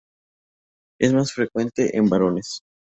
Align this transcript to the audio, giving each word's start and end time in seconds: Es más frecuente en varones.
Es 0.99 1.13
más 1.13 1.31
frecuente 1.31 1.95
en 1.95 2.09
varones. 2.09 2.61